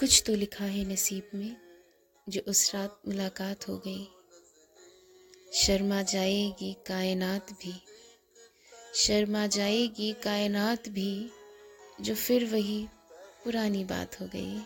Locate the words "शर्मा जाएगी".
5.52-6.76, 8.94-10.12